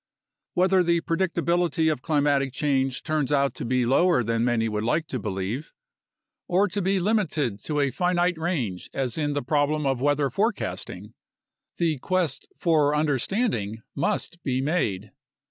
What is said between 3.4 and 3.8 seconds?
to